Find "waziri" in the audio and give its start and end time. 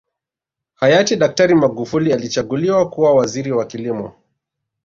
3.15-3.51